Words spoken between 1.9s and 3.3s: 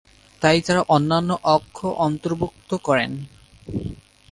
অন্তর্ভুক্ত করেন।